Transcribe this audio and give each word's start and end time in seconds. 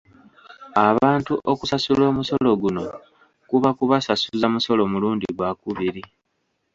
Abantu 0.87 1.33
okusasula 1.51 2.03
omusolo 2.11 2.49
guno 2.61 2.83
kuba 3.49 3.69
ku 3.77 3.83
basasuza 3.91 4.47
musolo 4.53 4.81
mulundi 4.91 5.27
gwakubiri. 5.37 6.03